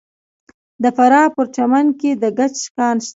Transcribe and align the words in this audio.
د 0.83 0.85
فراه 0.97 1.27
په 1.31 1.33
پرچمن 1.35 1.87
کې 1.99 2.11
د 2.21 2.23
ګچ 2.37 2.57
کان 2.77 2.95
شته. 3.05 3.09